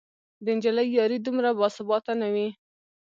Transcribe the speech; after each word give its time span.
د 0.43 0.45
نجلۍ 0.57 0.87
یاري 0.97 1.17
دومره 1.21 1.49
باثباته 1.59 2.13
نه 2.21 2.27
وي 2.33 2.47